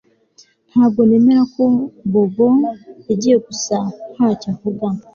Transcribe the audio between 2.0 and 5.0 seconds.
Bobo yagiye gusa ntacyo avuga